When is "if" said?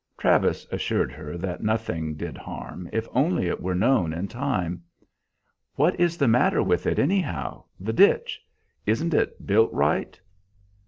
2.91-3.07